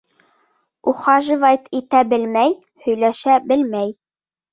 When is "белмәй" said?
2.13-2.55, 3.53-3.93